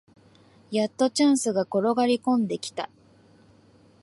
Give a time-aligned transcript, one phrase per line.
[0.71, 2.89] やっとチャンスが転がりこんできた